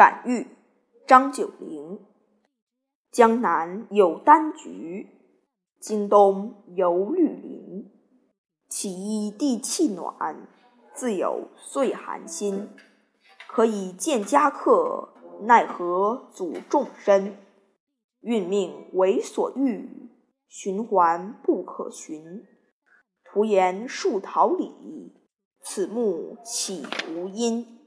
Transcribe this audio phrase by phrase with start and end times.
[0.00, 0.46] 感遇，
[1.06, 2.00] 张九龄。
[3.12, 5.06] 江南有丹橘，
[5.78, 7.92] 京东犹绿林。
[8.66, 10.48] 岂依地气暖，
[10.94, 12.70] 自有岁寒心。
[13.46, 15.10] 可以见家客，
[15.42, 17.36] 奈何阻众生？
[18.22, 20.08] 运命为所欲，
[20.48, 22.46] 循环不可寻。
[23.22, 25.12] 徒言树桃李，
[25.60, 27.79] 此木岂无因？